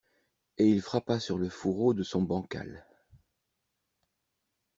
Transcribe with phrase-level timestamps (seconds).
[0.57, 2.87] Et il frappa sur le fourreau de son bancal.